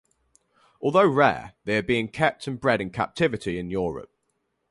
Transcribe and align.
Although 0.81 1.07
rare, 1.09 1.53
they 1.65 1.77
are 1.77 1.83
being 1.83 2.07
kept 2.07 2.47
and 2.47 2.59
bred 2.59 2.81
in 2.81 2.89
captivity 2.89 3.59
in 3.59 3.69
Europe. 3.69 4.11